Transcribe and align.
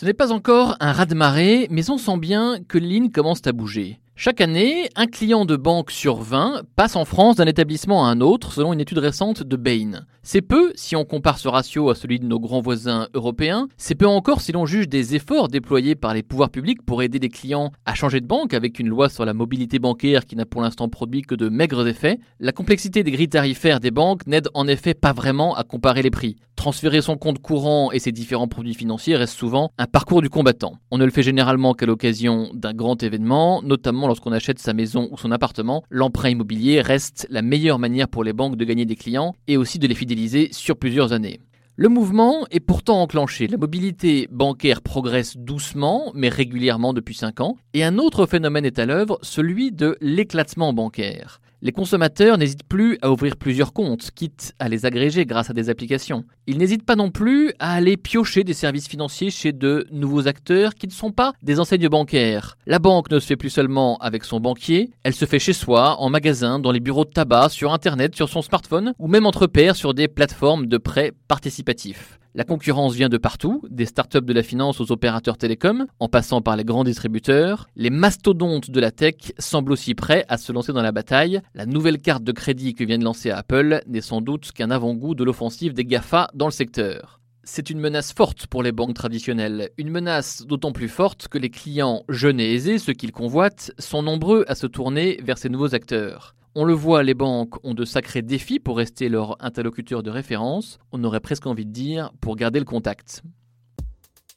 Ce 0.00 0.06
n'est 0.06 0.14
pas 0.14 0.32
encore 0.32 0.78
un 0.80 0.92
raz-de-marée, 0.92 1.66
mais 1.70 1.90
on 1.90 1.98
sent 1.98 2.16
bien 2.16 2.56
que 2.66 2.78
les 2.78 2.88
lignes 2.88 3.10
commencent 3.10 3.46
à 3.46 3.52
bouger. 3.52 4.00
Chaque 4.22 4.42
année, 4.42 4.90
un 4.96 5.06
client 5.06 5.46
de 5.46 5.56
banque 5.56 5.90
sur 5.90 6.16
20 6.16 6.64
passe 6.76 6.94
en 6.94 7.06
France 7.06 7.36
d'un 7.36 7.46
établissement 7.46 8.04
à 8.04 8.10
un 8.10 8.20
autre 8.20 8.52
selon 8.52 8.74
une 8.74 8.80
étude 8.80 8.98
récente 8.98 9.42
de 9.42 9.56
Bain. 9.56 10.04
C'est 10.22 10.42
peu 10.42 10.72
si 10.74 10.94
on 10.94 11.06
compare 11.06 11.38
ce 11.38 11.48
ratio 11.48 11.88
à 11.88 11.94
celui 11.94 12.20
de 12.20 12.26
nos 12.26 12.38
grands 12.38 12.60
voisins 12.60 13.08
européens, 13.14 13.68
c'est 13.78 13.94
peu 13.94 14.06
encore 14.06 14.42
si 14.42 14.52
l'on 14.52 14.66
juge 14.66 14.90
des 14.90 15.14
efforts 15.14 15.48
déployés 15.48 15.94
par 15.94 16.12
les 16.12 16.22
pouvoirs 16.22 16.50
publics 16.50 16.82
pour 16.84 17.02
aider 17.02 17.18
les 17.18 17.30
clients 17.30 17.72
à 17.86 17.94
changer 17.94 18.20
de 18.20 18.26
banque 18.26 18.52
avec 18.52 18.78
une 18.78 18.88
loi 18.88 19.08
sur 19.08 19.24
la 19.24 19.32
mobilité 19.32 19.78
bancaire 19.78 20.26
qui 20.26 20.36
n'a 20.36 20.44
pour 20.44 20.60
l'instant 20.60 20.90
produit 20.90 21.22
que 21.22 21.34
de 21.34 21.48
maigres 21.48 21.88
effets. 21.88 22.18
La 22.40 22.52
complexité 22.52 23.02
des 23.02 23.12
grilles 23.12 23.30
tarifaires 23.30 23.80
des 23.80 23.90
banques 23.90 24.26
n'aide 24.26 24.48
en 24.52 24.68
effet 24.68 24.92
pas 24.92 25.14
vraiment 25.14 25.54
à 25.54 25.64
comparer 25.64 26.02
les 26.02 26.10
prix. 26.10 26.36
Transférer 26.56 27.00
son 27.00 27.16
compte 27.16 27.38
courant 27.38 27.90
et 27.90 27.98
ses 27.98 28.12
différents 28.12 28.48
produits 28.48 28.74
financiers 28.74 29.16
reste 29.16 29.32
souvent 29.32 29.70
un 29.78 29.86
parcours 29.86 30.20
du 30.20 30.28
combattant. 30.28 30.74
On 30.90 30.98
ne 30.98 31.06
le 31.06 31.10
fait 31.10 31.22
généralement 31.22 31.72
qu'à 31.72 31.86
l'occasion 31.86 32.50
d'un 32.52 32.74
grand 32.74 33.02
événement, 33.02 33.62
notamment 33.62 34.09
lorsqu'on 34.10 34.32
achète 34.32 34.58
sa 34.58 34.72
maison 34.72 35.08
ou 35.10 35.16
son 35.16 35.30
appartement. 35.30 35.84
L'emprunt 35.88 36.28
immobilier 36.28 36.80
reste 36.80 37.26
la 37.30 37.42
meilleure 37.42 37.78
manière 37.78 38.08
pour 38.08 38.24
les 38.24 38.32
banques 38.32 38.56
de 38.56 38.64
gagner 38.64 38.84
des 38.84 38.96
clients 38.96 39.34
et 39.46 39.56
aussi 39.56 39.78
de 39.78 39.86
les 39.86 39.94
fidéliser 39.94 40.48
sur 40.52 40.76
plusieurs 40.76 41.12
années. 41.12 41.40
Le 41.76 41.88
mouvement 41.88 42.44
est 42.50 42.60
pourtant 42.60 43.00
enclenché. 43.00 43.46
La 43.46 43.56
mobilité 43.56 44.28
bancaire 44.30 44.82
progresse 44.82 45.36
doucement, 45.38 46.12
mais 46.14 46.28
régulièrement 46.28 46.92
depuis 46.92 47.14
5 47.14 47.40
ans. 47.40 47.56
Et 47.72 47.84
un 47.84 47.96
autre 47.96 48.26
phénomène 48.26 48.66
est 48.66 48.78
à 48.78 48.84
l'œuvre, 48.84 49.18
celui 49.22 49.72
de 49.72 49.96
l'éclatement 50.00 50.74
bancaire. 50.74 51.40
Les 51.62 51.72
consommateurs 51.72 52.38
n'hésitent 52.38 52.66
plus 52.66 52.96
à 53.02 53.10
ouvrir 53.10 53.36
plusieurs 53.36 53.74
comptes, 53.74 54.12
quitte 54.12 54.54
à 54.58 54.70
les 54.70 54.86
agréger 54.86 55.26
grâce 55.26 55.50
à 55.50 55.52
des 55.52 55.68
applications. 55.68 56.24
Ils 56.46 56.56
n'hésitent 56.56 56.86
pas 56.86 56.96
non 56.96 57.10
plus 57.10 57.52
à 57.58 57.74
aller 57.74 57.98
piocher 57.98 58.44
des 58.44 58.54
services 58.54 58.88
financiers 58.88 59.30
chez 59.30 59.52
de 59.52 59.86
nouveaux 59.90 60.26
acteurs 60.26 60.74
qui 60.74 60.86
ne 60.86 60.92
sont 60.92 61.12
pas 61.12 61.34
des 61.42 61.60
enseignes 61.60 61.88
bancaires. 61.88 62.56
La 62.66 62.78
banque 62.78 63.10
ne 63.10 63.18
se 63.18 63.26
fait 63.26 63.36
plus 63.36 63.50
seulement 63.50 63.98
avec 63.98 64.24
son 64.24 64.40
banquier, 64.40 64.90
elle 65.02 65.12
se 65.12 65.26
fait 65.26 65.38
chez 65.38 65.52
soi, 65.52 66.00
en 66.00 66.08
magasin, 66.08 66.60
dans 66.60 66.72
les 66.72 66.80
bureaux 66.80 67.04
de 67.04 67.10
tabac, 67.10 67.50
sur 67.50 67.74
Internet, 67.74 68.16
sur 68.16 68.30
son 68.30 68.40
smartphone, 68.40 68.94
ou 68.98 69.06
même 69.06 69.26
entre 69.26 69.46
pairs 69.46 69.76
sur 69.76 69.92
des 69.92 70.08
plateformes 70.08 70.64
de 70.64 70.78
prêts 70.78 71.12
participatifs. 71.28 72.18
La 72.34 72.44
concurrence 72.44 72.94
vient 72.94 73.08
de 73.08 73.18
partout, 73.18 73.60
des 73.68 73.86
startups 73.86 74.20
de 74.20 74.32
la 74.32 74.44
finance 74.44 74.80
aux 74.80 74.92
opérateurs 74.92 75.36
télécoms, 75.36 75.86
en 75.98 76.08
passant 76.08 76.40
par 76.42 76.56
les 76.56 76.64
grands 76.64 76.84
distributeurs. 76.84 77.66
Les 77.74 77.90
mastodontes 77.90 78.70
de 78.70 78.80
la 78.80 78.92
tech 78.92 79.32
semblent 79.38 79.72
aussi 79.72 79.94
prêts 79.94 80.24
à 80.28 80.36
se 80.36 80.52
lancer 80.52 80.72
dans 80.72 80.82
la 80.82 80.92
bataille. 80.92 81.40
La 81.54 81.66
nouvelle 81.66 81.98
carte 81.98 82.22
de 82.22 82.30
crédit 82.30 82.74
que 82.74 82.84
vient 82.84 82.98
de 82.98 83.04
lancer 83.04 83.32
Apple 83.32 83.82
n'est 83.88 84.00
sans 84.00 84.20
doute 84.20 84.52
qu'un 84.52 84.70
avant-goût 84.70 85.16
de 85.16 85.24
l'offensive 85.24 85.74
des 85.74 85.84
GAFA 85.84 86.28
dans 86.34 86.46
le 86.46 86.52
secteur. 86.52 87.19
C'est 87.42 87.70
une 87.70 87.80
menace 87.80 88.12
forte 88.12 88.46
pour 88.46 88.62
les 88.62 88.70
banques 88.70 88.94
traditionnelles, 88.94 89.70
une 89.78 89.90
menace 89.90 90.42
d'autant 90.42 90.72
plus 90.72 90.88
forte 90.88 91.28
que 91.28 91.38
les 91.38 91.48
clients 91.48 92.04
jeunes 92.08 92.38
et 92.38 92.52
aisés, 92.52 92.78
ceux 92.78 92.92
qu'ils 92.92 93.12
convoitent, 93.12 93.72
sont 93.78 94.02
nombreux 94.02 94.44
à 94.46 94.54
se 94.54 94.66
tourner 94.66 95.18
vers 95.22 95.38
ces 95.38 95.48
nouveaux 95.48 95.74
acteurs. 95.74 96.34
On 96.54 96.64
le 96.64 96.74
voit, 96.74 97.02
les 97.02 97.14
banques 97.14 97.64
ont 97.64 97.74
de 97.74 97.84
sacrés 97.84 98.22
défis 98.22 98.58
pour 98.58 98.76
rester 98.76 99.08
leur 99.08 99.42
interlocuteur 99.42 100.02
de 100.02 100.10
référence. 100.10 100.78
On 100.92 101.02
aurait 101.04 101.20
presque 101.20 101.46
envie 101.46 101.64
de 101.64 101.72
dire 101.72 102.12
pour 102.20 102.36
garder 102.36 102.58
le 102.58 102.64
contact. 102.64 103.22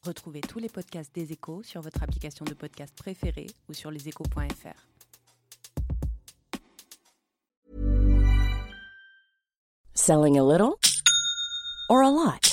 Retrouvez 0.03 0.41
tous 0.41 0.59
les 0.59 0.69
podcasts 0.69 1.13
des 1.13 1.31
échos 1.31 1.63
sur 1.63 1.81
votre 1.81 2.03
application 2.03 2.45
de 2.45 2.53
podcast 2.53 2.93
préférée 2.95 3.47
ou 3.67 3.73
sur 3.73 3.89
leséchos.fr. 3.89 4.87
Selling 9.95 10.37
a 10.37 10.43
little 10.43 10.75
or 11.89 12.03
a 12.03 12.09
lot? 12.09 12.52